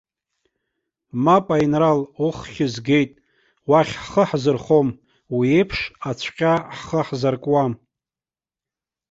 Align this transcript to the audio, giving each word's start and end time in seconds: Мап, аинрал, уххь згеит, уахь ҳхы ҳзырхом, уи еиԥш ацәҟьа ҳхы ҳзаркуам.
Мап, 1.23 1.47
аинрал, 1.55 1.99
уххь 2.25 2.59
згеит, 2.73 3.11
уахь 3.69 3.93
ҳхы 4.03 4.23
ҳзырхом, 4.29 4.87
уи 5.35 5.47
еиԥш 5.57 5.79
ацәҟьа 6.09 6.53
ҳхы 6.77 6.99
ҳзаркуам. 7.07 7.71